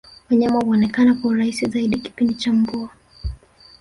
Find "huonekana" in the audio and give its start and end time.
0.59-1.15